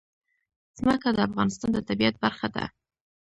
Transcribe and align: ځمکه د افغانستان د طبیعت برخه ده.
ځمکه 0.77 1.09
د 1.15 1.19
افغانستان 1.27 1.69
د 1.73 1.77
طبیعت 1.89 2.15
برخه 2.23 2.47
ده. 2.55 2.65